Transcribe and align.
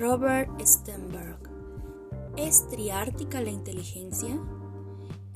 Robert 0.00 0.48
Stenberg. 0.64 1.36
¿Es 2.34 2.66
triártica 2.68 3.42
la 3.42 3.50
inteligencia? 3.50 4.30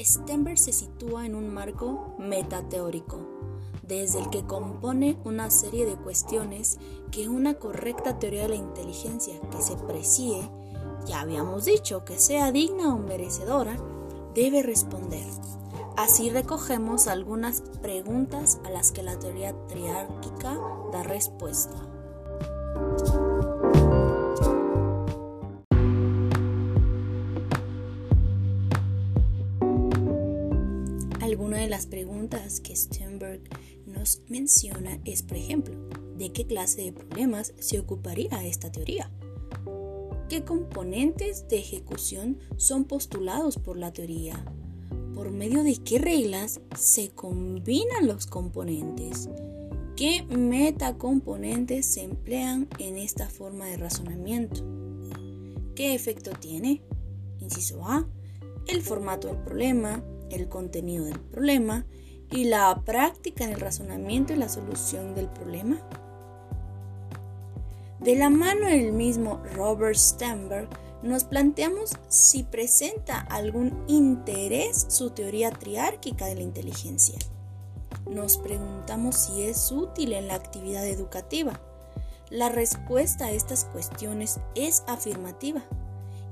Stenberg 0.03 0.57
se 0.57 0.73
sitúa 0.73 1.27
en 1.27 1.35
un 1.35 1.53
marco 1.53 2.15
metateórico, 2.19 3.19
desde 3.83 4.21
el 4.21 4.31
que 4.31 4.47
compone 4.47 5.19
una 5.23 5.51
serie 5.51 5.85
de 5.85 5.97
cuestiones 5.97 6.79
que 7.11 7.29
una 7.29 7.53
correcta 7.59 8.19
teoría 8.19 8.45
de 8.45 8.49
la 8.49 8.55
inteligencia 8.55 9.39
que 9.51 9.61
se 9.61 9.77
precie, 9.77 10.49
ya 11.05 11.21
habíamos 11.21 11.67
dicho 11.67 12.07
que 12.07 12.19
sea 12.19 12.51
digna 12.51 12.95
o 12.95 12.99
merecedora, 12.99 13.77
debe 14.35 14.63
responder. 14.63 15.27
Así 15.99 16.31
recogemos 16.31 17.07
algunas 17.07 17.61
preguntas 17.83 18.61
a 18.65 18.71
las 18.71 18.93
que 18.93 19.03
la 19.03 19.19
teoría 19.19 19.55
triárquica 19.69 20.59
da 20.91 21.03
respuesta. 21.03 21.77
Alguna 31.35 31.59
de 31.59 31.69
las 31.69 31.87
preguntas 31.87 32.61
que 32.61 32.77
Sternberg 32.77 33.43
nos 33.87 34.23
menciona 34.29 35.01
es, 35.05 35.25
por 35.25 35.37
ejemplo, 35.37 35.75
¿de 36.17 36.33
qué 36.33 36.47
clase 36.47 36.83
de 36.83 36.93
problemas 36.93 37.53
se 37.59 37.81
ocuparía 37.81 38.47
esta 38.47 38.71
teoría? 38.71 39.11
¿Qué 40.29 40.45
componentes 40.45 41.49
de 41.49 41.59
ejecución 41.59 42.39
son 42.57 42.85
postulados 42.85 43.59
por 43.59 43.77
la 43.77 43.93
teoría? 43.93 44.45
¿Por 45.13 45.33
medio 45.33 45.65
de 45.65 45.75
qué 45.75 45.99
reglas 45.99 46.61
se 46.79 47.09
combinan 47.11 48.07
los 48.07 48.27
componentes? 48.27 49.29
¿Qué 49.97 50.23
metacomponentes 50.29 51.85
se 51.85 52.05
emplean 52.05 52.69
en 52.79 52.97
esta 52.97 53.29
forma 53.29 53.67
de 53.67 53.77
razonamiento? 53.77 54.63
¿Qué 55.75 55.97
efecto 55.97 56.31
tiene? 56.39 56.85
Inciso 57.41 57.85
A, 57.85 58.09
el 58.69 58.83
formato 58.83 59.27
del 59.27 59.39
problema, 59.39 60.05
el 60.31 60.49
contenido 60.49 61.05
del 61.05 61.21
problema 61.21 61.87
y 62.31 62.45
la 62.45 62.83
práctica 62.85 63.45
en 63.45 63.53
el 63.53 63.61
razonamiento 63.61 64.33
y 64.33 64.37
la 64.37 64.49
solución 64.49 65.15
del 65.15 65.29
problema. 65.29 65.79
De 68.01 68.17
la 68.17 68.29
mano 68.29 68.67
del 68.67 68.93
mismo 68.93 69.43
Robert 69.55 69.97
Sternberg, 69.97 70.69
nos 71.03 71.25
planteamos 71.25 71.93
si 72.09 72.43
presenta 72.43 73.21
algún 73.21 73.85
interés 73.89 74.87
su 74.89 75.11
teoría 75.11 75.51
triárquica 75.51 76.27
de 76.27 76.35
la 76.35 76.43
inteligencia. 76.43 77.19
Nos 78.11 78.39
preguntamos 78.39 79.17
si 79.17 79.43
es 79.43 79.71
útil 79.71 80.13
en 80.13 80.29
la 80.29 80.35
actividad 80.35 80.87
educativa. 80.87 81.61
La 82.31 82.49
respuesta 82.49 83.27
a 83.27 83.33
estas 83.33 83.65
cuestiones 83.67 84.41
es 84.55 84.83
afirmativa 84.87 85.63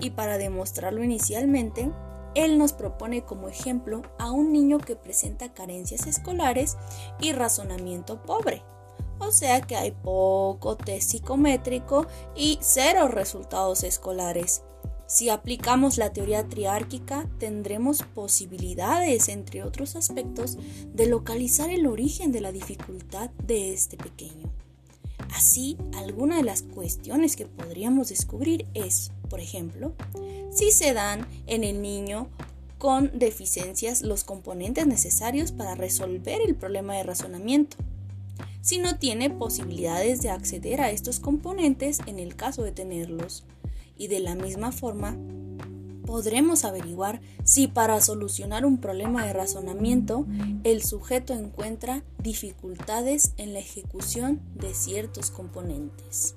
y 0.00 0.10
para 0.10 0.38
demostrarlo 0.38 1.02
inicialmente 1.02 1.90
él 2.34 2.58
nos 2.58 2.72
propone 2.72 3.22
como 3.22 3.48
ejemplo 3.48 4.02
a 4.18 4.30
un 4.30 4.52
niño 4.52 4.78
que 4.78 4.96
presenta 4.96 5.52
carencias 5.52 6.06
escolares 6.06 6.76
y 7.20 7.32
razonamiento 7.32 8.22
pobre. 8.22 8.62
O 9.18 9.30
sea 9.30 9.60
que 9.60 9.76
hay 9.76 9.92
poco 9.92 10.76
test 10.76 11.10
psicométrico 11.10 12.06
y 12.34 12.58
cero 12.60 13.08
resultados 13.08 13.84
escolares. 13.84 14.62
Si 15.06 15.28
aplicamos 15.28 15.98
la 15.98 16.12
teoría 16.12 16.48
triárquica, 16.48 17.28
tendremos 17.38 18.02
posibilidades, 18.02 19.28
entre 19.28 19.62
otros 19.62 19.94
aspectos, 19.94 20.56
de 20.86 21.06
localizar 21.06 21.70
el 21.70 21.86
origen 21.86 22.32
de 22.32 22.40
la 22.40 22.50
dificultad 22.50 23.30
de 23.44 23.74
este 23.74 23.98
pequeño. 23.98 24.61
Así, 25.34 25.78
alguna 25.96 26.36
de 26.36 26.42
las 26.42 26.62
cuestiones 26.62 27.36
que 27.36 27.46
podríamos 27.46 28.10
descubrir 28.10 28.66
es, 28.74 29.12
por 29.30 29.40
ejemplo, 29.40 29.94
si 30.50 30.70
se 30.70 30.92
dan 30.92 31.26
en 31.46 31.64
el 31.64 31.80
niño 31.80 32.28
con 32.78 33.18
deficiencias 33.18 34.02
los 34.02 34.24
componentes 34.24 34.86
necesarios 34.86 35.52
para 35.52 35.74
resolver 35.74 36.40
el 36.46 36.54
problema 36.54 36.94
de 36.94 37.04
razonamiento, 37.04 37.76
si 38.60 38.78
no 38.78 38.98
tiene 38.98 39.30
posibilidades 39.30 40.20
de 40.20 40.30
acceder 40.30 40.80
a 40.80 40.90
estos 40.90 41.18
componentes 41.18 42.00
en 42.06 42.18
el 42.18 42.36
caso 42.36 42.62
de 42.62 42.72
tenerlos, 42.72 43.44
y 43.96 44.08
de 44.08 44.20
la 44.20 44.34
misma 44.34 44.72
forma 44.72 45.16
podremos 46.06 46.64
averiguar 46.64 47.20
si 47.44 47.68
para 47.68 48.00
solucionar 48.00 48.64
un 48.66 48.78
problema 48.78 49.26
de 49.26 49.32
razonamiento 49.32 50.26
el 50.64 50.82
sujeto 50.82 51.32
encuentra 51.32 52.02
dificultades 52.18 53.32
en 53.36 53.52
la 53.52 53.58
ejecución 53.58 54.40
de 54.54 54.74
ciertos 54.74 55.30
componentes. 55.30 56.34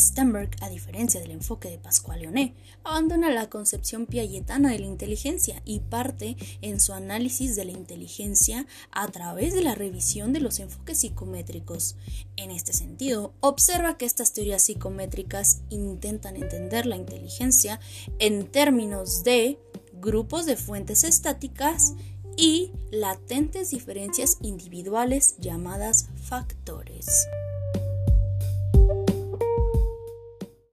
Stenberg, 0.00 0.50
a 0.62 0.68
diferencia 0.68 1.20
del 1.20 1.30
enfoque 1.30 1.70
de 1.70 1.78
Pascual 1.78 2.20
Leoné, 2.20 2.54
abandona 2.82 3.30
la 3.30 3.50
concepción 3.50 4.06
piagetana 4.06 4.72
de 4.72 4.78
la 4.78 4.86
inteligencia 4.86 5.62
y 5.64 5.80
parte 5.80 6.36
en 6.62 6.80
su 6.80 6.92
análisis 6.92 7.54
de 7.54 7.66
la 7.66 7.72
inteligencia 7.72 8.66
a 8.90 9.06
través 9.08 9.54
de 9.54 9.62
la 9.62 9.74
revisión 9.74 10.32
de 10.32 10.40
los 10.40 10.58
enfoques 10.58 10.98
psicométricos. 11.00 11.96
En 12.36 12.50
este 12.50 12.72
sentido, 12.72 13.34
observa 13.40 13.98
que 13.98 14.06
estas 14.06 14.32
teorías 14.32 14.62
psicométricas 14.62 15.60
intentan 15.68 16.36
entender 16.36 16.86
la 16.86 16.96
inteligencia 16.96 17.78
en 18.18 18.46
términos 18.46 19.22
de 19.22 19.58
grupos 20.00 20.46
de 20.46 20.56
fuentes 20.56 21.04
estáticas 21.04 21.94
y 22.36 22.72
latentes 22.90 23.70
diferencias 23.70 24.38
individuales 24.40 25.36
llamadas 25.38 26.08
factores. 26.22 27.28